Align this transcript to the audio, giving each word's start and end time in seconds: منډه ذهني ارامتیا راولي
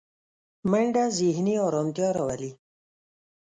منډه 0.69 1.03
ذهني 1.19 1.55
ارامتیا 1.67 2.09
راولي 2.15 2.51